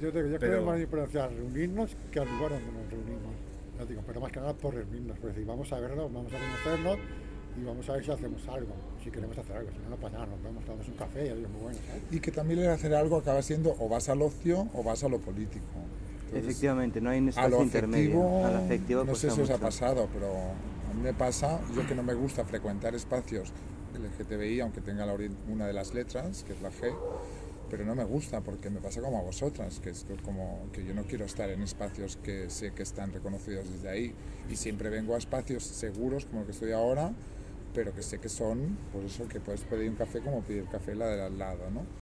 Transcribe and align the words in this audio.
yo, 0.00 0.10
digo, 0.10 0.26
yo 0.28 0.38
Pero- 0.38 0.52
creo 0.52 0.64
más 0.64 0.80
importancia 0.80 1.24
a 1.24 1.28
reunirnos 1.28 1.96
que 2.10 2.20
al 2.20 2.28
lugar 2.28 2.50
donde 2.52 2.66
nos 2.72 2.90
reunimos. 2.90 3.34
Ya 3.78 3.84
digo, 3.84 4.02
pero 4.06 4.20
más 4.20 4.32
que 4.32 4.40
nada 4.40 4.54
por 4.54 4.74
reunirnos, 4.74 5.18
pues 5.18 5.34
decir, 5.34 5.46
vamos 5.46 5.72
a 5.72 5.80
vernos, 5.80 6.12
vamos 6.12 6.32
a 6.32 6.36
conocernos 6.38 6.98
y 7.60 7.64
vamos 7.64 7.88
a 7.88 7.92
ver 7.94 8.04
si 8.04 8.10
hacemos 8.10 8.48
algo, 8.48 8.72
si 9.04 9.10
queremos 9.10 9.36
hacer 9.38 9.56
algo, 9.56 9.70
si 9.70 9.78
no, 9.78 9.90
no 9.90 9.96
pasa 9.96 10.14
nada, 10.14 10.26
nos 10.26 10.42
vemos, 10.42 10.64
tomamos 10.64 10.88
un 10.88 10.94
café 10.94 11.26
y 11.26 11.28
algo 11.30 11.48
muy 11.48 11.60
bueno, 11.62 11.78
¿sabes? 11.86 12.02
Y 12.10 12.20
que 12.20 12.30
también 12.32 12.60
el 12.60 12.68
hacer 12.70 12.94
algo 12.94 13.16
acaba 13.16 13.42
siendo 13.42 13.74
o 13.78 13.88
vas 13.88 14.08
al 14.08 14.22
ocio 14.22 14.68
o 14.74 14.82
vas 14.82 15.04
a 15.04 15.08
lo 15.08 15.18
político. 15.18 15.64
Entonces, 16.26 16.44
Efectivamente, 16.44 17.00
no 17.00 17.10
hay 17.10 17.18
un 17.20 17.28
espacio 17.28 17.50
lo 17.56 17.62
intermedio. 17.62 18.20
afectivo, 18.22 18.44
A 18.46 18.50
lo 18.50 18.56
afectivo 18.58 19.04
no 19.04 19.14
sé 19.14 19.30
si 19.30 19.40
os 19.40 19.50
ha 19.50 19.58
pasado, 19.58 20.08
pero 20.12 20.26
a 20.26 20.94
mí 20.94 21.02
me 21.02 21.12
pasa, 21.14 21.60
yo 21.74 21.86
que 21.86 21.94
no 21.94 22.02
me 22.02 22.14
gusta 22.14 22.44
frecuentar 22.44 22.94
espacios 22.94 23.52
LGTBI, 23.94 24.60
aunque 24.60 24.80
tenga 24.80 25.06
la 25.06 25.16
una 25.48 25.66
de 25.66 25.72
las 25.72 25.94
letras, 25.94 26.42
que 26.44 26.52
es 26.52 26.60
la 26.60 26.70
G, 26.70 26.92
pero 27.70 27.84
no 27.84 27.94
me 27.94 28.04
gusta 28.04 28.40
porque 28.40 28.70
me 28.70 28.80
pasa 28.80 29.00
como 29.00 29.18
a 29.18 29.22
vosotras, 29.22 29.80
que 29.80 29.90
es 29.90 30.04
como 30.24 30.68
que 30.72 30.84
yo 30.84 30.94
no 30.94 31.04
quiero 31.04 31.24
estar 31.24 31.48
en 31.50 31.62
espacios 31.62 32.16
que 32.16 32.50
sé 32.50 32.72
que 32.72 32.82
están 32.82 33.12
reconocidos 33.12 33.70
desde 33.70 33.88
ahí 33.88 34.14
y 34.50 34.56
siempre 34.56 34.90
vengo 34.90 35.14
a 35.14 35.18
espacios 35.18 35.64
seguros 35.64 36.26
como 36.26 36.40
el 36.40 36.46
que 36.46 36.52
estoy 36.52 36.72
ahora, 36.72 37.12
pero 37.74 37.94
que 37.94 38.02
sé 38.02 38.18
que 38.18 38.28
son, 38.28 38.76
pues 38.92 39.06
eso, 39.14 39.28
que 39.28 39.40
puedes 39.40 39.62
pedir 39.62 39.90
un 39.90 39.96
café 39.96 40.20
como 40.20 40.42
pedir 40.42 40.66
café 40.66 40.94
la 40.94 41.06
del 41.06 41.20
al 41.20 41.38
lado, 41.38 41.70
¿no? 41.70 41.86